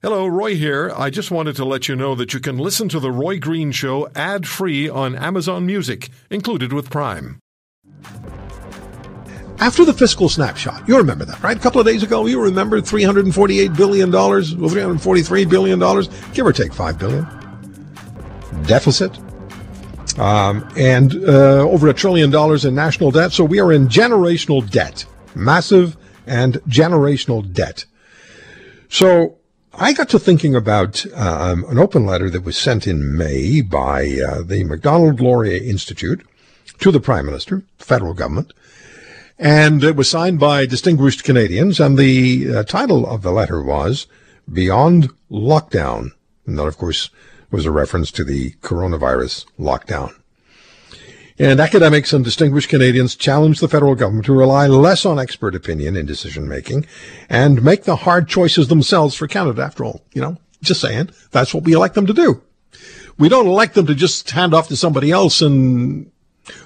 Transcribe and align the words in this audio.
Hello, 0.00 0.28
Roy 0.28 0.54
here. 0.54 0.92
I 0.96 1.10
just 1.10 1.32
wanted 1.32 1.56
to 1.56 1.64
let 1.64 1.88
you 1.88 1.96
know 1.96 2.14
that 2.14 2.32
you 2.32 2.38
can 2.38 2.56
listen 2.56 2.88
to 2.90 3.00
The 3.00 3.10
Roy 3.10 3.40
Green 3.40 3.72
Show 3.72 4.08
ad 4.14 4.46
free 4.46 4.88
on 4.88 5.16
Amazon 5.16 5.66
Music, 5.66 6.08
included 6.30 6.72
with 6.72 6.88
Prime. 6.88 7.40
After 9.58 9.84
the 9.84 9.92
fiscal 9.92 10.28
snapshot, 10.28 10.86
you 10.86 10.96
remember 10.96 11.24
that, 11.24 11.42
right? 11.42 11.56
A 11.56 11.60
couple 11.60 11.80
of 11.80 11.86
days 11.88 12.04
ago, 12.04 12.26
you 12.26 12.40
remember 12.40 12.80
$348 12.80 13.76
billion, 13.76 14.12
$343 14.12 15.50
billion, 15.50 15.80
give 16.32 16.46
or 16.46 16.52
take 16.52 16.72
5 16.72 16.96
billion. 16.96 17.26
Deficit. 18.68 19.18
Um, 20.16 20.64
and 20.76 21.16
uh, 21.24 21.68
over 21.68 21.88
a 21.88 21.92
trillion 21.92 22.30
dollars 22.30 22.64
in 22.64 22.72
national 22.72 23.10
debt. 23.10 23.32
So 23.32 23.42
we 23.42 23.58
are 23.58 23.72
in 23.72 23.88
generational 23.88 24.70
debt, 24.70 25.04
massive 25.34 25.96
and 26.24 26.54
generational 26.68 27.52
debt. 27.52 27.84
So 28.88 29.37
I 29.80 29.92
got 29.92 30.08
to 30.08 30.18
thinking 30.18 30.56
about 30.56 31.06
um, 31.14 31.64
an 31.68 31.78
open 31.78 32.04
letter 32.04 32.28
that 32.30 32.44
was 32.44 32.58
sent 32.58 32.88
in 32.88 33.16
May 33.16 33.60
by 33.60 34.18
uh, 34.28 34.42
the 34.42 34.64
Macdonald 34.64 35.20
Laurier 35.20 35.62
Institute 35.62 36.26
to 36.80 36.90
the 36.90 36.98
Prime 36.98 37.26
Minister, 37.26 37.62
federal 37.78 38.12
government, 38.12 38.52
and 39.38 39.84
it 39.84 39.94
was 39.94 40.10
signed 40.10 40.40
by 40.40 40.66
distinguished 40.66 41.22
Canadians. 41.22 41.78
And 41.78 41.96
the 41.96 42.56
uh, 42.56 42.62
title 42.64 43.06
of 43.06 43.22
the 43.22 43.30
letter 43.30 43.62
was 43.62 44.08
Beyond 44.52 45.10
Lockdown. 45.30 46.10
And 46.44 46.58
that, 46.58 46.66
of 46.66 46.76
course, 46.76 47.10
was 47.52 47.64
a 47.64 47.70
reference 47.70 48.10
to 48.12 48.24
the 48.24 48.54
coronavirus 48.60 49.46
lockdown. 49.60 50.12
And 51.40 51.60
academics 51.60 52.12
and 52.12 52.24
distinguished 52.24 52.68
Canadians 52.68 53.14
challenge 53.14 53.60
the 53.60 53.68
federal 53.68 53.94
government 53.94 54.26
to 54.26 54.32
rely 54.32 54.66
less 54.66 55.06
on 55.06 55.20
expert 55.20 55.54
opinion 55.54 55.94
in 55.94 56.04
decision 56.04 56.48
making 56.48 56.86
and 57.28 57.62
make 57.62 57.84
the 57.84 57.96
hard 57.96 58.26
choices 58.28 58.66
themselves 58.66 59.14
for 59.14 59.28
Canada. 59.28 59.62
After 59.62 59.84
all, 59.84 60.02
you 60.12 60.20
know, 60.20 60.36
just 60.62 60.80
saying, 60.80 61.10
that's 61.30 61.54
what 61.54 61.62
we 61.62 61.74
elect 61.74 61.94
them 61.94 62.06
to 62.06 62.12
do. 62.12 62.42
We 63.18 63.28
don't 63.28 63.46
elect 63.46 63.74
them 63.74 63.86
to 63.86 63.94
just 63.94 64.30
hand 64.30 64.52
off 64.52 64.68
to 64.68 64.76
somebody 64.76 65.12
else 65.12 65.40
and 65.40 66.10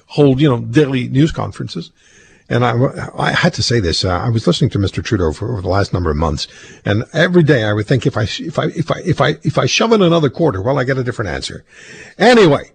hold, 0.07 0.41
you 0.41 0.49
know, 0.49 0.61
daily 0.61 1.07
news 1.09 1.33
conferences. 1.33 1.91
And 2.49 2.65
I, 2.65 2.75
I 3.17 3.33
had 3.33 3.55
to 3.55 3.63
say 3.63 3.81
this. 3.81 4.05
Uh, 4.05 4.11
I 4.11 4.29
was 4.29 4.47
listening 4.47 4.71
to 4.71 4.79
Mr. 4.79 5.03
Trudeau 5.03 5.33
for 5.33 5.53
over 5.53 5.63
the 5.63 5.69
last 5.69 5.93
number 5.93 6.11
of 6.11 6.17
months, 6.17 6.49
and 6.85 7.05
every 7.15 7.43
day 7.43 7.65
I 7.65 7.73
would 7.73 7.87
think 7.87 8.07
if 8.07 8.17
I 8.17 8.25
if 8.25 8.59
I 8.59 8.67
if 8.67 8.91
I 8.91 8.99
if 9.01 9.21
I 9.23 9.29
if 9.43 9.57
I 9.57 9.65
shove 9.65 9.93
in 9.93 10.03
another 10.03 10.29
quarter, 10.29 10.61
well, 10.61 10.79
I 10.79 10.85
get 10.85 10.99
a 10.99 11.05
different 11.05 11.31
answer. 11.31 11.65
Anyway, 12.19 12.73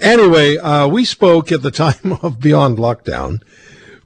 anyway, 0.00 0.56
uh, 0.56 0.88
we 0.88 1.04
spoke 1.04 1.52
at 1.52 1.62
the 1.62 1.70
time 1.70 2.18
of 2.22 2.40
Beyond 2.40 2.78
Lockdown 2.78 3.42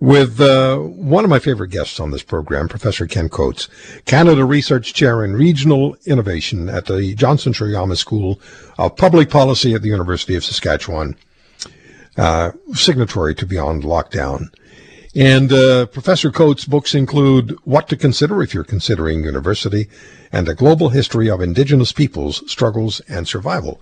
with 0.00 0.40
uh, 0.40 0.78
one 0.78 1.24
of 1.24 1.30
my 1.30 1.38
favorite 1.38 1.68
guests 1.68 2.00
on 2.00 2.10
this 2.10 2.22
program, 2.22 2.68
Professor 2.68 3.06
Ken 3.06 3.28
Coates, 3.28 3.68
Canada 4.06 4.44
Research 4.44 4.94
Chair 4.94 5.22
in 5.22 5.34
Regional 5.34 5.94
Innovation 6.06 6.70
at 6.70 6.86
the 6.86 7.14
Johnson 7.14 7.52
Shoyama 7.52 7.96
School 7.96 8.40
of 8.78 8.96
Public 8.96 9.28
Policy 9.28 9.74
at 9.74 9.82
the 9.82 9.88
University 9.88 10.34
of 10.34 10.44
Saskatchewan, 10.44 11.16
uh, 12.16 12.52
signatory 12.72 13.34
to 13.34 13.46
Beyond 13.46 13.82
Lockdown. 13.82 14.46
And 15.14 15.52
uh, 15.52 15.86
Professor 15.86 16.30
Coates' 16.30 16.64
books 16.64 16.94
include 16.94 17.58
What 17.64 17.88
to 17.88 17.96
Consider 17.96 18.42
If 18.42 18.54
You're 18.54 18.64
Considering 18.64 19.24
University 19.24 19.88
and 20.32 20.48
A 20.48 20.54
Global 20.54 20.90
History 20.90 21.28
of 21.28 21.40
Indigenous 21.40 21.92
Peoples, 21.92 22.48
Struggles, 22.50 23.00
and 23.08 23.26
Survival. 23.26 23.80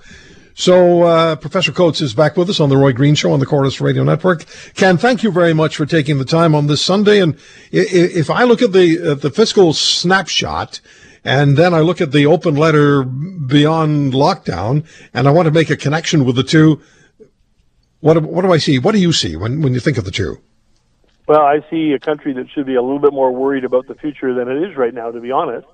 So, 0.58 1.04
uh, 1.04 1.36
Professor 1.36 1.70
Coates 1.70 2.00
is 2.00 2.14
back 2.14 2.36
with 2.36 2.50
us 2.50 2.58
on 2.58 2.68
the 2.68 2.76
Roy 2.76 2.92
Green 2.92 3.14
Show 3.14 3.30
on 3.30 3.38
the 3.38 3.46
Corus 3.46 3.80
Radio 3.80 4.02
Network. 4.02 4.44
Ken, 4.74 4.98
thank 4.98 5.22
you 5.22 5.30
very 5.30 5.54
much 5.54 5.76
for 5.76 5.86
taking 5.86 6.18
the 6.18 6.24
time 6.24 6.52
on 6.52 6.66
this 6.66 6.82
Sunday. 6.82 7.20
And 7.20 7.38
if 7.70 8.28
I 8.28 8.42
look 8.42 8.60
at 8.60 8.72
the 8.72 9.14
the 9.14 9.30
fiscal 9.30 9.72
snapshot, 9.72 10.80
and 11.22 11.56
then 11.56 11.74
I 11.74 11.78
look 11.78 12.00
at 12.00 12.10
the 12.10 12.26
open 12.26 12.56
letter 12.56 13.04
beyond 13.04 14.14
lockdown, 14.14 14.84
and 15.14 15.28
I 15.28 15.30
want 15.30 15.46
to 15.46 15.52
make 15.52 15.70
a 15.70 15.76
connection 15.76 16.24
with 16.24 16.34
the 16.34 16.42
two, 16.42 16.80
what 18.00 18.20
what 18.24 18.42
do 18.42 18.52
I 18.52 18.58
see? 18.58 18.80
What 18.80 18.96
do 18.96 19.00
you 19.00 19.12
see 19.12 19.36
when 19.36 19.62
when 19.62 19.74
you 19.74 19.80
think 19.80 19.96
of 19.96 20.04
the 20.04 20.10
two? 20.10 20.40
Well, 21.28 21.42
I 21.42 21.60
see 21.70 21.92
a 21.92 22.00
country 22.00 22.32
that 22.32 22.50
should 22.50 22.66
be 22.66 22.74
a 22.74 22.82
little 22.82 22.98
bit 22.98 23.12
more 23.12 23.30
worried 23.30 23.62
about 23.62 23.86
the 23.86 23.94
future 23.94 24.34
than 24.34 24.48
it 24.48 24.68
is 24.68 24.76
right 24.76 24.92
now, 24.92 25.12
to 25.12 25.20
be 25.20 25.30
honest. 25.30 25.68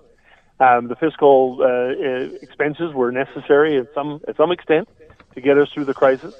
Um, 0.60 0.86
the 0.86 0.94
fiscal 0.94 1.58
uh, 1.60 1.64
uh, 1.66 2.38
expenses 2.40 2.94
were 2.94 3.10
necessary 3.10 3.78
at 3.78 3.92
some 3.92 4.20
at 4.28 4.36
some 4.36 4.52
extent 4.52 4.88
to 5.34 5.40
get 5.40 5.58
us 5.58 5.68
through 5.72 5.86
the 5.86 5.94
crisis, 5.94 6.32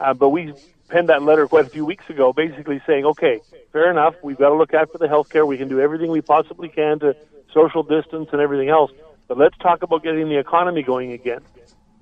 uh, 0.00 0.14
but 0.14 0.30
we 0.30 0.54
penned 0.88 1.10
that 1.10 1.22
letter 1.22 1.46
quite 1.46 1.66
a 1.66 1.68
few 1.68 1.84
weeks 1.84 2.08
ago, 2.08 2.32
basically 2.32 2.80
saying, 2.86 3.04
okay, 3.04 3.40
fair 3.72 3.90
enough, 3.90 4.14
we've 4.22 4.38
got 4.38 4.48
to 4.48 4.54
look 4.54 4.72
after 4.72 4.96
the 4.96 5.08
health 5.08 5.28
care. 5.28 5.44
We 5.44 5.58
can 5.58 5.68
do 5.68 5.78
everything 5.78 6.10
we 6.10 6.22
possibly 6.22 6.68
can 6.68 7.00
to 7.00 7.14
social 7.52 7.82
distance 7.82 8.30
and 8.32 8.40
everything 8.40 8.70
else, 8.70 8.92
but 9.28 9.36
let's 9.36 9.56
talk 9.58 9.82
about 9.82 10.02
getting 10.02 10.28
the 10.30 10.38
economy 10.38 10.82
going 10.82 11.12
again. 11.12 11.40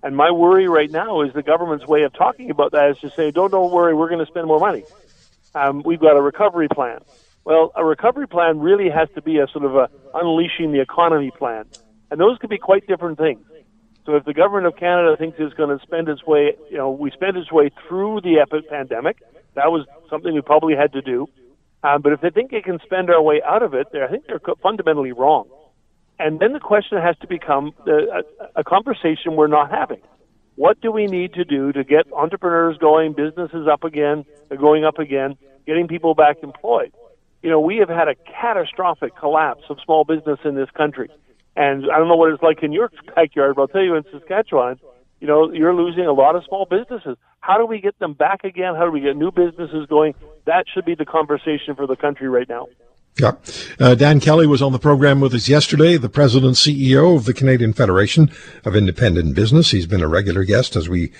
And 0.02 0.16
my 0.16 0.30
worry 0.30 0.68
right 0.68 0.90
now 0.90 1.22
is 1.22 1.32
the 1.32 1.42
government's 1.42 1.86
way 1.86 2.04
of 2.04 2.12
talking 2.12 2.50
about 2.50 2.70
that 2.70 2.90
is 2.90 2.98
to 2.98 3.10
say, 3.10 3.32
don't 3.32 3.50
don't 3.50 3.72
worry, 3.72 3.94
we're 3.94 4.08
going 4.08 4.24
to 4.24 4.30
spend 4.30 4.46
more 4.46 4.60
money. 4.60 4.84
Um, 5.56 5.82
we've 5.84 6.00
got 6.00 6.16
a 6.16 6.22
recovery 6.22 6.68
plan. 6.68 7.00
Well, 7.48 7.72
a 7.74 7.82
recovery 7.82 8.28
plan 8.28 8.60
really 8.60 8.90
has 8.90 9.08
to 9.14 9.22
be 9.22 9.38
a 9.38 9.46
sort 9.48 9.64
of 9.64 9.74
a 9.74 9.88
unleashing 10.12 10.72
the 10.72 10.82
economy 10.82 11.30
plan, 11.30 11.64
and 12.10 12.20
those 12.20 12.36
could 12.36 12.50
be 12.50 12.58
quite 12.58 12.86
different 12.86 13.16
things. 13.16 13.40
So 14.04 14.16
if 14.16 14.26
the 14.26 14.34
government 14.34 14.66
of 14.66 14.76
Canada 14.76 15.16
thinks 15.16 15.38
it's 15.40 15.54
going 15.54 15.70
to 15.70 15.82
spend 15.82 16.10
its 16.10 16.26
way, 16.26 16.58
you 16.70 16.76
know, 16.76 16.90
we 16.90 17.10
spend 17.10 17.38
its 17.38 17.50
way 17.50 17.70
through 17.88 18.20
the 18.20 18.40
epic 18.40 18.68
pandemic, 18.68 19.22
that 19.54 19.72
was 19.72 19.86
something 20.10 20.34
we 20.34 20.42
probably 20.42 20.76
had 20.76 20.92
to 20.92 21.00
do. 21.00 21.26
Um, 21.82 22.02
but 22.02 22.12
if 22.12 22.20
they 22.20 22.28
think 22.28 22.50
they 22.50 22.60
can 22.60 22.80
spend 22.84 23.08
our 23.08 23.22
way 23.22 23.40
out 23.42 23.62
of 23.62 23.72
it, 23.72 23.86
I 23.94 24.08
think 24.08 24.26
they're 24.26 24.42
fundamentally 24.62 25.12
wrong. 25.12 25.48
And 26.18 26.40
then 26.40 26.52
the 26.52 26.60
question 26.60 27.00
has 27.00 27.16
to 27.22 27.26
become 27.26 27.72
a, 27.86 28.24
a 28.56 28.62
conversation 28.64 29.36
we're 29.36 29.46
not 29.46 29.70
having. 29.70 30.02
What 30.56 30.82
do 30.82 30.92
we 30.92 31.06
need 31.06 31.32
to 31.32 31.46
do 31.46 31.72
to 31.72 31.82
get 31.82 32.12
entrepreneurs 32.12 32.76
going, 32.76 33.14
businesses 33.14 33.66
up 33.72 33.84
again, 33.84 34.26
going 34.54 34.84
up 34.84 34.98
again, 34.98 35.38
getting 35.64 35.88
people 35.88 36.14
back 36.14 36.42
employed? 36.42 36.92
You 37.42 37.50
know, 37.50 37.60
we 37.60 37.76
have 37.78 37.88
had 37.88 38.08
a 38.08 38.14
catastrophic 38.14 39.16
collapse 39.16 39.64
of 39.68 39.78
small 39.84 40.04
business 40.04 40.38
in 40.44 40.54
this 40.54 40.70
country. 40.70 41.08
And 41.56 41.84
I 41.92 41.98
don't 41.98 42.08
know 42.08 42.16
what 42.16 42.32
it's 42.32 42.42
like 42.42 42.62
in 42.62 42.72
your 42.72 42.90
backyard, 43.14 43.56
but 43.56 43.62
I'll 43.62 43.68
tell 43.68 43.82
you 43.82 43.96
in 43.96 44.04
Saskatchewan, 44.12 44.78
you 45.20 45.26
know, 45.26 45.50
you're 45.52 45.74
losing 45.74 46.06
a 46.06 46.12
lot 46.12 46.36
of 46.36 46.44
small 46.44 46.66
businesses. 46.66 47.16
How 47.40 47.58
do 47.58 47.66
we 47.66 47.80
get 47.80 47.98
them 47.98 48.12
back 48.12 48.44
again? 48.44 48.74
How 48.74 48.84
do 48.84 48.90
we 48.90 49.00
get 49.00 49.16
new 49.16 49.32
businesses 49.32 49.86
going? 49.88 50.14
That 50.44 50.66
should 50.72 50.84
be 50.84 50.94
the 50.94 51.04
conversation 51.04 51.74
for 51.74 51.86
the 51.86 51.96
country 51.96 52.28
right 52.28 52.48
now. 52.48 52.66
Yeah. 53.18 53.32
Uh, 53.80 53.96
Dan 53.96 54.20
Kelly 54.20 54.46
was 54.46 54.62
on 54.62 54.70
the 54.72 54.78
program 54.78 55.20
with 55.20 55.34
us 55.34 55.48
yesterday, 55.48 55.96
the 55.96 56.08
president 56.08 56.54
CEO 56.54 57.16
of 57.16 57.24
the 57.24 57.34
Canadian 57.34 57.72
Federation 57.72 58.30
of 58.64 58.76
Independent 58.76 59.34
Business. 59.34 59.72
He's 59.72 59.86
been 59.86 60.02
a 60.02 60.08
regular 60.08 60.44
guest 60.44 60.76
as 60.76 60.88
we 60.88 61.12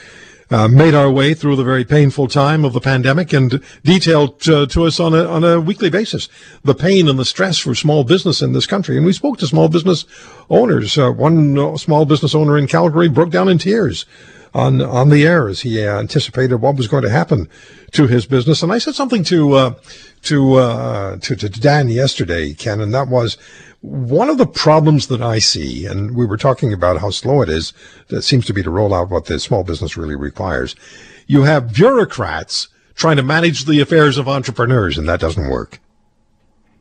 uh, 0.51 0.69
made 0.69 0.95
our 0.95 1.11
way 1.11 1.35
through 1.35 1.57
the 1.57 1.65
very 1.65 1.85
painful 1.85 2.29
time 2.29 2.65
of 2.65 2.73
the 2.73 2.81
pandemic 2.81 3.33
and 3.33 3.63
detailed 3.85 4.49
uh, 4.49 4.67
to 4.67 4.85
us 4.85 4.99
on 4.99 5.15
a, 5.15 5.25
on 5.25 5.45
a 5.45 5.61
weekly 5.61 5.91
basis 5.91 6.29
the 6.65 6.75
pain 6.75 7.09
and 7.09 7.19
the 7.19 7.25
stress 7.25 7.59
for 7.59 7.75
small 7.75 8.05
business 8.05 8.41
in 8.41 8.53
this 8.53 8.67
country. 8.67 8.97
And 8.97 9.07
we 9.07 9.13
spoke 9.13 9.39
to 9.39 9.47
small 9.47 9.69
business 9.69 10.05
owners. 10.49 10.97
Uh, 10.97 11.11
one 11.11 11.59
uh, 11.59 11.77
small 11.77 12.05
business 12.05 12.35
owner 12.35 12.57
in 12.57 12.67
Calgary 12.67 13.09
broke 13.09 13.31
down 13.31 13.49
in 13.49 13.59
tears 13.59 14.07
on 14.55 14.81
on 14.81 15.11
the 15.11 15.27
air 15.27 15.49
as 15.49 15.61
he 15.61 15.85
anticipated 15.85 16.57
what 16.57 16.77
was 16.77 16.89
going 16.89 17.03
to 17.03 17.11
happen 17.11 17.49
to 17.93 18.07
his 18.07 18.27
business. 18.27 18.63
And 18.63 18.73
I 18.73 18.79
said 18.79 18.95
something 18.95 19.25
to 19.25 19.53
uh, 19.53 19.75
to, 20.23 20.55
uh, 20.55 21.17
to 21.19 21.37
to 21.37 21.49
Dan 21.49 21.89
yesterday, 21.89 22.55
Ken, 22.55 22.81
and 22.81 22.93
that 22.95 23.09
was 23.09 23.37
one 23.81 24.29
of 24.29 24.39
the 24.39 24.47
problems 24.47 25.07
that 25.07 25.23
I 25.23 25.39
see, 25.39 25.87
and 25.87 26.17
we 26.17 26.27
were 26.27 26.37
talking 26.37 26.73
about 26.73 26.99
how 26.99 27.11
slow 27.11 27.43
it 27.43 27.49
is, 27.49 27.73
that 28.09 28.23
seems 28.23 28.45
to 28.47 28.53
be 28.53 28.63
to 28.63 28.71
roll 28.71 28.93
out 28.93 29.11
what 29.11 29.27
the 29.27 29.39
small 29.39 29.63
business 29.63 29.97
really 29.97 30.17
requires. 30.17 30.75
You 31.27 31.43
have 31.45 31.73
bureaucrats 31.73 32.69
trying 32.95 33.17
to 33.17 33.23
manage 33.23 33.67
the 33.67 33.81
affairs 33.81 34.19
of 34.19 34.29
entrepreneurs, 34.29 34.99
and 34.99 35.09
that 35.09 35.21
doesn't 35.21 35.49
work. 35.49 35.79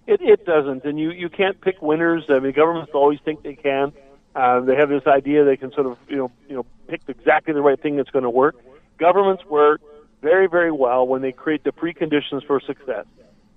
It, 0.08 0.22
it 0.22 0.46
doesn't, 0.46 0.86
and 0.86 1.00
you, 1.00 1.12
you 1.12 1.30
can't 1.30 1.60
pick 1.62 1.82
winners. 1.82 2.24
I 2.30 2.40
mean, 2.40 2.54
governments 2.54 2.92
always 2.96 3.20
think 3.24 3.44
they 3.44 3.56
can. 3.56 3.94
Uh, 4.36 4.62
they 4.62 4.76
have 4.76 4.90
this 4.90 5.06
idea 5.08 5.44
they 5.44 5.58
can 5.58 5.72
sort 5.74 5.88
of 5.88 5.98
you 6.08 6.16
know 6.16 6.32
you 6.48 6.56
know 6.56 6.66
pick 6.88 7.02
exactly 7.08 7.54
the 7.54 7.62
right 7.62 7.82
thing 7.82 7.98
that's 7.98 8.12
going 8.12 8.24
to 8.24 8.30
work. 8.30 8.56
Governments 9.00 9.44
work 9.46 9.82
very 10.22 10.48
very 10.48 10.72
well 10.72 11.08
when 11.08 11.24
they 11.24 11.32
create 11.32 11.64
the 11.64 11.72
preconditions 11.72 12.46
for 12.46 12.62
success. 12.62 13.06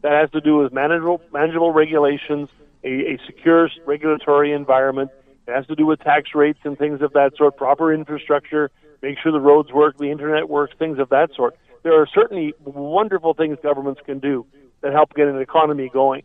That 0.01 0.13
has 0.13 0.31
to 0.31 0.41
do 0.41 0.57
with 0.57 0.73
manageable 0.73 1.21
manageable 1.35 1.71
regulations, 1.71 2.49
a, 2.85 2.89
a 2.89 3.19
secure 3.27 3.69
regulatory 3.87 4.53
environment. 4.53 5.11
It 5.47 5.53
has 5.53 5.67
to 5.67 5.75
do 5.75 5.87
with 5.87 6.01
tax 6.01 6.31
rates 6.35 6.61
and 6.65 6.79
things 6.79 7.03
of 7.03 7.13
that 7.15 7.37
sort, 7.37 7.57
proper 7.57 7.93
infrastructure, 7.93 8.71
make 9.03 9.19
sure 9.23 9.33
the 9.33 9.41
roads 9.41 9.73
work, 9.73 9.99
the 9.99 10.11
internet 10.11 10.49
works, 10.49 10.75
things 10.79 10.99
of 10.99 11.09
that 11.09 11.31
sort. 11.35 11.57
There 11.83 12.01
are 12.01 12.07
certainly 12.07 12.55
wonderful 12.65 13.35
things 13.35 13.59
governments 13.63 14.01
can 14.05 14.19
do 14.19 14.47
that 14.83 14.93
help 14.93 15.15
get 15.15 15.29
an 15.29 15.41
economy 15.41 15.91
going. 15.93 16.23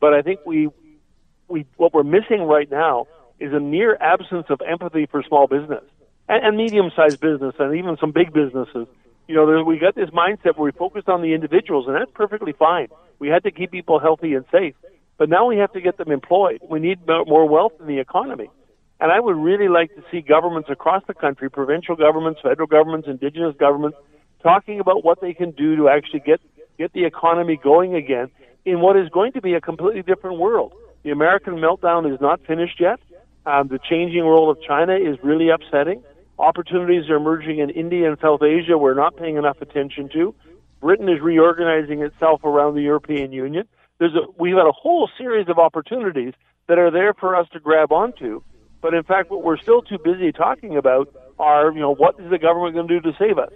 But 0.00 0.14
I 0.14 0.22
think 0.22 0.40
we, 0.44 0.68
we, 1.48 1.66
what 1.76 1.94
we're 1.94 2.02
missing 2.02 2.42
right 2.42 2.70
now 2.70 3.06
is 3.38 3.52
a 3.52 3.60
near 3.60 3.96
absence 4.00 4.46
of 4.48 4.60
empathy 4.66 5.06
for 5.06 5.22
small 5.22 5.46
business 5.46 5.82
and, 6.28 6.44
and 6.44 6.56
medium-sized 6.56 7.20
business 7.20 7.54
and 7.58 7.76
even 7.76 7.96
some 7.98 8.12
big 8.12 8.32
businesses. 8.32 8.86
You 9.28 9.34
know, 9.34 9.46
there, 9.46 9.64
we 9.64 9.78
got 9.78 9.94
this 9.94 10.10
mindset 10.10 10.56
where 10.56 10.64
we 10.64 10.72
focused 10.72 11.08
on 11.08 11.22
the 11.22 11.32
individuals, 11.32 11.86
and 11.86 11.96
that's 11.96 12.10
perfectly 12.14 12.52
fine. 12.52 12.88
We 13.18 13.28
had 13.28 13.44
to 13.44 13.50
keep 13.50 13.70
people 13.70 13.98
healthy 13.98 14.34
and 14.34 14.44
safe. 14.52 14.74
But 15.18 15.28
now 15.28 15.46
we 15.46 15.56
have 15.58 15.72
to 15.72 15.80
get 15.80 15.96
them 15.98 16.10
employed. 16.10 16.60
We 16.68 16.80
need 16.80 17.06
more 17.06 17.48
wealth 17.48 17.72
in 17.80 17.86
the 17.86 17.98
economy. 17.98 18.50
And 19.00 19.12
I 19.12 19.20
would 19.20 19.36
really 19.36 19.68
like 19.68 19.94
to 19.96 20.02
see 20.10 20.20
governments 20.20 20.68
across 20.70 21.02
the 21.06 21.14
country, 21.14 21.50
provincial 21.50 21.96
governments, 21.96 22.40
federal 22.42 22.66
governments, 22.66 23.08
indigenous 23.08 23.54
governments, 23.58 23.98
talking 24.42 24.80
about 24.80 25.04
what 25.04 25.20
they 25.20 25.34
can 25.34 25.50
do 25.50 25.76
to 25.76 25.88
actually 25.88 26.20
get, 26.20 26.40
get 26.78 26.92
the 26.92 27.04
economy 27.04 27.58
going 27.62 27.94
again 27.94 28.30
in 28.64 28.80
what 28.80 28.96
is 28.96 29.08
going 29.10 29.32
to 29.32 29.42
be 29.42 29.54
a 29.54 29.60
completely 29.60 30.02
different 30.02 30.38
world. 30.38 30.72
The 31.02 31.10
American 31.10 31.54
meltdown 31.56 32.12
is 32.12 32.20
not 32.20 32.40
finished 32.46 32.80
yet. 32.80 32.98
Um, 33.46 33.68
the 33.68 33.78
changing 33.78 34.22
role 34.22 34.50
of 34.50 34.58
China 34.62 34.94
is 34.94 35.18
really 35.22 35.50
upsetting. 35.50 36.02
Opportunities 36.38 37.10
are 37.10 37.16
emerging 37.16 37.58
in 37.58 37.70
India 37.70 38.08
and 38.08 38.18
South 38.20 38.42
Asia 38.42 38.78
we're 38.78 38.94
not 38.94 39.16
paying 39.16 39.36
enough 39.36 39.60
attention 39.60 40.08
to. 40.14 40.34
Britain 40.80 41.08
is 41.08 41.20
reorganizing 41.20 42.02
itself 42.02 42.42
around 42.44 42.74
the 42.74 42.82
European 42.82 43.32
Union. 43.32 43.66
There's 43.98 44.14
a, 44.14 44.30
we've 44.38 44.54
got 44.54 44.68
a 44.68 44.72
whole 44.72 45.08
series 45.16 45.48
of 45.48 45.58
opportunities 45.58 46.34
that 46.66 46.78
are 46.78 46.90
there 46.90 47.14
for 47.14 47.36
us 47.36 47.48
to 47.52 47.60
grab 47.60 47.92
onto. 47.92 48.42
But 48.80 48.94
in 48.94 49.02
fact, 49.02 49.30
what 49.30 49.42
we're 49.42 49.56
still 49.56 49.82
too 49.82 49.98
busy 50.02 50.32
talking 50.32 50.76
about 50.76 51.14
are, 51.38 51.72
you 51.72 51.80
know, 51.80 51.94
what 51.94 52.18
is 52.20 52.30
the 52.30 52.38
government 52.38 52.74
going 52.74 52.88
to 52.88 53.00
do 53.00 53.12
to 53.12 53.16
save 53.18 53.38
us? 53.38 53.52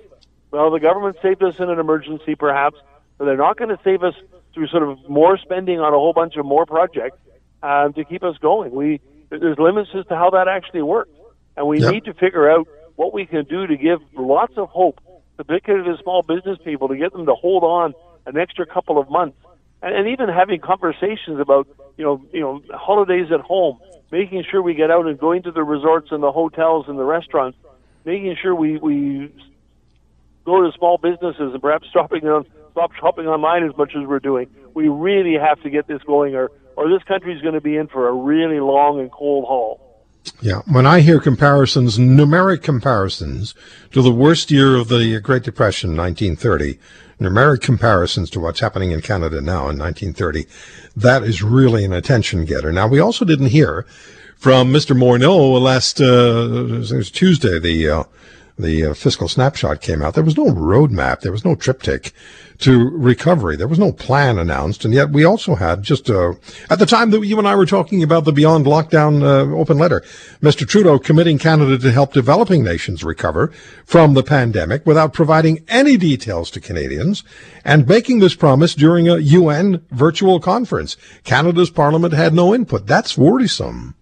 Well, 0.51 0.71
the 0.71 0.81
government 0.81 1.17
saved 1.23 1.43
us 1.43 1.59
in 1.59 1.69
an 1.69 1.79
emergency, 1.79 2.35
perhaps, 2.35 2.77
but 3.19 3.27
they're 3.27 3.37
not 3.37 3.59
going 3.59 3.69
to 3.69 3.79
save 3.85 4.03
us 4.03 4.15
through 4.55 4.69
sort 4.69 4.83
of 4.83 5.09
more 5.09 5.37
spending 5.37 5.81
on 5.81 5.93
a 5.93 5.97
whole 5.97 6.13
bunch 6.13 6.37
of 6.37 6.47
more 6.47 6.65
projects 6.65 7.19
um, 7.63 7.93
to 7.93 8.05
keep 8.05 8.23
us 8.23 8.37
going. 8.39 8.73
We 8.73 9.01
there's 9.31 9.59
limits 9.59 9.91
as 9.95 10.07
to 10.07 10.17
how 10.17 10.31
that 10.31 10.49
actually 10.49 10.83
works, 10.83 11.11
and 11.57 11.67
we 11.67 11.81
yep. 11.81 11.93
need 11.93 12.05
to 12.07 12.15
figure 12.15 12.51
out 12.51 12.67
what 12.97 13.13
we 13.13 13.27
can 13.27 13.45
do 13.45 13.67
to 13.67 13.77
give 13.77 14.01
lots 14.17 14.55
of 14.57 14.71
hope, 14.71 15.01
particularly 15.37 15.95
to 15.95 16.03
small 16.03 16.23
business 16.23 16.59
people, 16.65 16.89
to 16.89 16.97
get 16.97 17.13
them 17.13 17.27
to 17.27 17.35
hold 17.35 17.63
on 17.63 17.93
an 18.27 18.39
extra 18.39 18.65
couple 18.65 18.99
of 18.99 19.11
months, 19.11 19.37
and, 19.83 19.95
and 19.95 20.09
even 20.09 20.29
having 20.29 20.61
conversations 20.61 21.41
about 21.41 21.69
you 21.97 22.05
know 22.05 22.23
you 22.33 22.41
know 22.41 22.63
holidays 22.73 23.27
at 23.33 23.41
home, 23.41 23.79
making 24.11 24.45
sure 24.51 24.63
we 24.63 24.75
get 24.75 24.91
out 24.91 25.07
and 25.07 25.19
going 25.19 25.43
to 25.43 25.51
the 25.51 25.63
resorts 25.63 26.09
and 26.11 26.23
the 26.23 26.33
hotels 26.33 26.87
and 26.89 26.99
the 26.99 27.05
restaurants, 27.05 27.59
making 28.05 28.37
sure 28.41 28.55
we 28.55 28.79
we 28.79 29.33
go 30.45 30.63
to 30.63 30.77
small 30.77 30.99
businesses 30.99 31.53
and 31.53 31.61
perhaps 31.61 31.89
stopping 31.91 32.27
on 32.27 32.47
stop 32.73 32.93
shopping 32.95 33.27
online 33.27 33.65
as 33.65 33.77
much 33.77 33.93
as 33.97 34.07
we're 34.07 34.21
doing. 34.21 34.49
We 34.75 34.89
really 34.89 35.35
have 35.35 35.61
to 35.63 35.71
get 35.71 35.87
this 35.87 36.03
going, 36.03 36.35
or 36.35 36.51
or 36.77 36.89
this 36.89 37.03
country 37.05 37.35
is 37.35 37.43
going 37.43 37.55
to 37.55 37.61
be 37.61 37.77
in 37.77 37.89
for 37.89 38.09
a 38.09 38.13
really 38.13 38.61
long 38.61 39.01
and 39.01 39.11
cold 39.11 39.45
haul. 39.47 39.88
Yeah, 40.41 40.63
when 40.67 40.87
I 40.87 41.01
hear 41.01 41.21
comparisons, 41.21 41.99
numeric 41.99 42.63
comparisons 42.63 43.55
to 43.93 44.03
the 44.03 44.13
worst 44.13 44.51
year 44.51 44.77
of 44.77 44.89
the 44.89 45.21
Great 45.21 45.43
Depression, 45.43 45.97
1930, 45.97 46.79
numeric 47.21 47.61
comparisons 47.61 48.31
to 48.31 48.41
what's 48.41 48.61
happening 48.61 48.91
in 48.91 49.01
Canada 49.01 49.41
now 49.41 49.69
in 49.69 49.79
1930, 49.79 50.47
that 50.97 51.23
is 51.23 51.43
really 51.43 51.85
an 51.85 51.93
attention 51.93 52.45
getter. 52.45 52.73
Now, 52.73 52.87
we 52.87 53.01
also 53.01 53.25
didn't 53.25 53.49
hear 53.49 53.87
from 54.37 54.73
Mr. 54.73 54.97
Morneau 54.97 55.61
last 55.61 56.01
uh, 56.01 57.03
Tuesday. 57.13 57.59
The 57.59 57.89
uh, 57.89 58.05
the 58.59 58.87
uh, 58.87 58.95
fiscal 58.95 59.29
snapshot 59.29 59.81
came 59.81 60.03
out. 60.03 60.15
There 60.15 60.25
was 60.25 60.37
no 60.37 60.47
roadmap. 60.47 61.21
There 61.21 61.33
was 61.33 61.45
no 61.45 61.55
triptych 61.55 62.13
to 62.59 62.91
recovery. 62.91 63.57
There 63.57 63.69
was 63.69 63.79
no 63.79 63.93
plan 63.93 64.39
announced, 64.39 64.85
and 64.85 64.93
yet 64.93 65.11
we 65.11 65.25
also 65.25 65.55
had 65.55 65.83
just 65.83 66.11
uh, 66.11 66.33
at 66.69 66.81
the 66.81 66.87
time 66.87 67.11
that 67.11 67.25
you 67.25 67.39
and 67.39 67.47
I 67.47 67.55
were 67.55 67.67
talking 67.67 68.03
about 68.03 68.25
the 68.25 68.33
Beyond 68.33 68.67
Lockdown 68.67 69.23
uh, 69.23 69.57
open 69.57 69.79
letter, 69.79 70.03
Mr. 70.43 70.67
Trudeau 70.67 70.99
committing 70.99 71.39
Canada 71.39 71.79
to 71.79 71.93
help 71.93 72.13
developing 72.13 72.65
nations 72.65 73.05
recover 73.05 73.49
from 73.85 74.15
the 74.15 74.25
pandemic 74.25 74.85
without 74.85 75.13
providing 75.13 75.65
any 75.69 75.97
details 75.97 76.51
to 76.51 76.61
Canadians, 76.61 77.23
and 77.65 77.87
making 77.87 78.19
this 78.19 78.35
promise 78.35 78.75
during 78.75 79.09
a 79.09 79.19
UN 79.19 79.85
virtual 79.93 80.41
conference. 80.41 80.97
Canada's 81.23 81.71
Parliament 81.71 82.13
had 82.13 82.35
no 82.35 82.55
input. 82.55 82.87
That's 82.87 83.17
worrisome. 83.17 83.95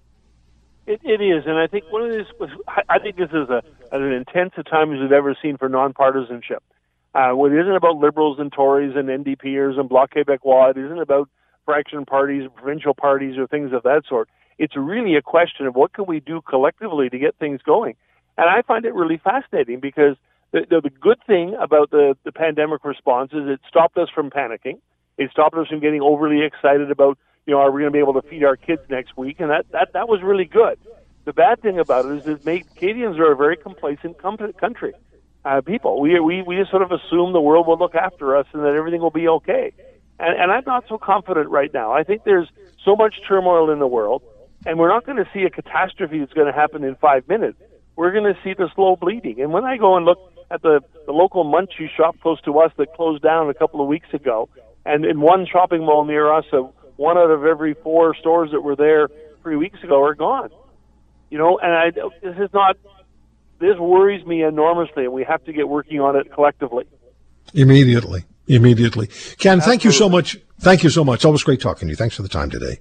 It, 0.87 1.01
it 1.03 1.21
is, 1.21 1.45
and 1.47 1.59
I 1.59 1.67
think 1.67 1.85
one 1.91 2.03
of 2.03 2.13
these. 2.13 2.27
Was, 2.39 2.51
I 2.89 2.99
think 3.01 3.17
this 3.17 3.31
is 3.31 3.49
a, 3.51 3.63
an 3.91 4.13
intense 4.13 4.55
time 4.71 4.93
as 4.93 5.01
we've 5.01 5.13
ever 5.13 5.37
seen 5.43 5.57
for 5.57 5.69
nonpartisanship. 5.69 6.61
Uh, 7.15 7.35
it 7.45 7.53
isn't 7.53 7.75
about 7.75 7.97
liberals 7.97 8.39
and 8.39 8.53
Tories 8.53 8.95
and 8.95 9.09
NDPers 9.09 9.81
and 9.81 9.89
Bloc 9.89 10.15
Québécois. 10.15 10.71
It 10.71 10.79
isn't 10.79 11.01
about 11.01 11.29
fraction 11.65 12.05
parties, 12.05 12.49
provincial 12.55 12.95
parties, 12.95 13.37
or 13.37 13.47
things 13.47 13.73
of 13.73 13.83
that 13.83 14.03
sort. 14.09 14.29
It's 14.59 14.77
really 14.77 15.17
a 15.17 15.23
question 15.23 15.67
of 15.67 15.75
what 15.75 15.93
can 15.93 16.07
we 16.07 16.21
do 16.21 16.41
collectively 16.43 17.09
to 17.11 17.19
get 17.19 17.37
things 17.37 17.61
going. 17.63 17.97
And 18.39 18.49
I 18.49 18.63
find 18.63 18.85
it 18.85 18.95
really 18.95 19.17
fascinating 19.17 19.81
because 19.81 20.17
the, 20.53 20.67
the, 20.69 20.83
the 20.83 20.91
good 20.91 21.19
thing 21.27 21.57
about 21.61 21.91
the, 21.91 22.17
the 22.25 22.33
pandemic 22.33 22.85
response 22.85 23.33
is 23.33 23.49
it 23.49 23.61
stopped 23.69 23.97
us 23.99 24.09
from 24.15 24.31
panicking. 24.31 24.79
It 25.19 25.31
stopped 25.31 25.57
us 25.57 25.69
from 25.69 25.81
getting 25.81 26.03
overly 26.03 26.43
excited 26.43 26.91
about, 26.91 27.19
you 27.47 27.55
know, 27.55 27.61
are 27.61 27.71
we 27.71 27.83
going 27.83 27.93
to 27.93 27.97
be 27.97 28.01
able 28.01 28.21
to 28.21 28.29
feed 28.29 28.45
our 28.45 28.57
kids 28.57 28.83
next 28.91 29.17
week? 29.17 29.41
And 29.41 29.51
that, 29.51 29.71
that, 29.71 29.93
that 29.93 30.09
was 30.09 30.21
really 30.23 30.45
good. 30.45 30.79
The 31.25 31.33
bad 31.33 31.63
thing 31.63 31.79
about 31.79 32.05
it 32.07 32.19
is 32.19 32.27
it 32.27 32.45
made 32.45 32.67
Canadians 32.75 33.19
are 33.19 33.33
a 33.33 33.37
very 33.37 33.57
complacent 33.57 34.19
country 34.19 34.93
uh, 35.45 35.61
people. 35.61 36.01
We, 36.01 36.19
we 36.21 36.43
we 36.43 36.57
just 36.57 36.71
sort 36.71 36.83
of 36.83 36.93
assume 36.93 37.33
the 37.33 37.41
world 37.41 37.67
will 37.67 37.79
look 37.79 37.95
after 37.95 38.37
us 38.37 38.47
and 38.53 38.65
that 38.65 38.75
everything 38.75 39.01
will 39.01 39.11
be 39.11 39.29
okay. 39.29 39.73
And, 40.19 40.41
and 40.41 40.53
I'm 40.53 40.65
not 40.67 40.85
so 40.89 40.99
confident 40.99 41.49
right 41.49 41.73
now. 41.73 41.93
I 41.93 42.03
think 42.03 42.25
there's 42.25 42.49
so 42.85 42.97
much 42.97 43.15
turmoil 43.27 43.71
in 43.71 43.79
the 43.79 43.87
world, 43.87 44.23
and 44.65 44.79
we're 44.79 44.89
not 44.89 45.05
going 45.05 45.19
to 45.19 45.29
see 45.33 45.43
a 45.43 45.51
catastrophe 45.51 46.19
that's 46.19 46.33
going 46.33 46.47
to 46.47 46.53
happen 46.53 46.85
in 46.85 46.95
five 46.97 47.29
minutes. 47.29 47.59
We're 47.97 48.13
going 48.13 48.33
to 48.33 48.39
see 48.43 48.55
the 48.55 48.69
slow 48.75 48.97
bleeding. 48.97 49.41
And 49.41 49.53
when 49.53 49.65
I 49.65 49.77
go 49.79 49.97
and 49.97 50.05
look 50.05 50.19
at 50.51 50.63
the, 50.63 50.81
the 51.07 51.13
local 51.13 51.45
munchie 51.45 51.91
shop 51.97 52.17
close 52.21 52.41
to 52.43 52.59
us 52.59 52.73
that 52.77 52.95
closed 52.95 53.23
down 53.23 53.49
a 53.51 53.55
couple 53.55 53.81
of 53.81 53.89
weeks 53.89 54.13
ago, 54.13 54.49
and 54.85 55.05
in 55.05 55.21
one 55.21 55.47
shopping 55.47 55.85
mall 55.85 56.05
near 56.05 56.33
us, 56.33 56.45
uh, 56.53 56.63
one 56.97 57.19
out 57.19 57.31
of 57.31 57.45
every 57.45 57.75
four 57.75 58.15
stores 58.17 58.51
that 58.53 58.61
were 58.61 58.77
there 58.77 59.09
three 59.43 59.57
weeks 59.57 59.83
ago 59.83 60.03
are 60.03 60.15
gone. 60.15 60.51
You 61.31 61.39
know, 61.39 61.59
and 61.59 61.73
I, 61.73 61.91
this 62.23 62.37
is 62.39 62.51
not 62.53 62.77
this 63.59 63.79
worries 63.79 64.25
me 64.27 64.43
enormously, 64.43 65.05
and 65.05 65.13
we 65.13 65.25
have 65.25 65.43
to 65.45 65.53
get 65.53 65.69
working 65.69 66.01
on 66.01 66.17
it 66.17 66.33
collectively. 66.33 66.85
Immediately. 67.55 68.25
Immediately. 68.49 69.07
Ken, 69.07 69.59
Absolutely. 69.59 69.61
thank 69.61 69.85
you 69.85 69.93
so 69.93 70.09
much. 70.09 70.39
Thank 70.61 70.83
you 70.83 70.91
so 70.91 71.05
much. 71.05 71.25
Always 71.25 71.43
great 71.43 71.61
talking 71.61 71.89
to 71.89 71.93
you. 71.93 71.97
Thanks 71.97 72.15
for 72.15 72.23
the 72.23 72.29
time 72.29 72.51
today. 72.51 72.79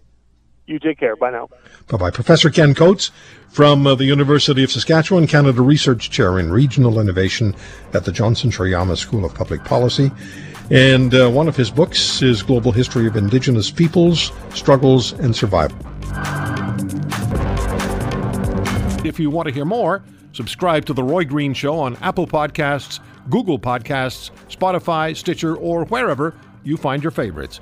You 0.67 0.79
take 0.79 0.97
care. 0.97 1.15
Bye 1.15 1.31
now. 1.31 1.49
Bye 1.87 1.97
bye. 1.97 2.11
Professor 2.11 2.49
Ken 2.49 2.73
Coates 2.73 3.11
from 3.49 3.85
uh, 3.85 3.95
the 3.95 4.05
University 4.05 4.63
of 4.63 4.71
Saskatchewan, 4.71 5.27
Canada 5.27 5.61
Research 5.61 6.09
Chair 6.09 6.39
in 6.39 6.51
Regional 6.51 6.99
Innovation 6.99 7.55
at 7.93 8.05
the 8.05 8.11
Johnson 8.11 8.49
Shoyama 8.49 8.97
School 8.97 9.25
of 9.25 9.33
Public 9.35 9.63
Policy. 9.63 10.11
And 10.71 11.13
uh, 11.13 11.29
one 11.29 11.47
of 11.47 11.55
his 11.55 11.69
books 11.69 12.23
is 12.23 12.41
Global 12.41 12.71
History 12.71 13.05
of 13.05 13.15
Indigenous 13.15 13.69
Peoples, 13.69 14.31
Struggles, 14.53 15.13
and 15.13 15.35
Survival. 15.35 15.77
If 19.05 19.19
you 19.19 19.29
want 19.29 19.47
to 19.47 19.53
hear 19.53 19.65
more, 19.65 20.03
Subscribe 20.35 20.83
to 20.87 20.93
The 20.93 21.01
Roy 21.01 21.23
Green 21.23 21.53
Show 21.53 21.79
on 21.79 21.95
Apple 22.01 22.27
Podcasts, 22.27 22.99
Google 23.29 23.57
Podcasts, 23.57 24.31
Spotify, 24.49 25.15
Stitcher, 25.15 25.55
or 25.55 25.85
wherever 25.85 26.35
you 26.61 26.75
find 26.75 27.01
your 27.01 27.11
favorites. 27.11 27.61